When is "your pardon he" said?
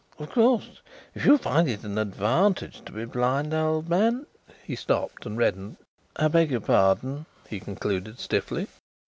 6.49-7.59